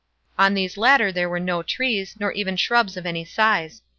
On 0.35 0.55
these 0.55 0.77
latter 0.77 1.11
there 1.11 1.29
were 1.29 1.39
no 1.39 1.61
trees, 1.61 2.15
nor 2.19 2.31
even 2.31 2.55
shrubs 2.57 2.97
of 2.97 3.05
any 3.05 3.23
size. 3.23 3.83